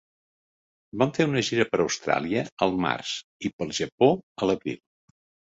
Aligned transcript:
Van 1.01 1.11
fer 1.17 1.27
una 1.31 1.43
gira 1.49 1.67
per 1.73 1.79
Austràlia 1.83 2.43
al 2.67 2.73
març 2.87 3.13
i 3.49 3.53
pel 3.61 3.77
Japó 3.83 4.11
a 4.47 4.51
l'abril. 4.51 4.83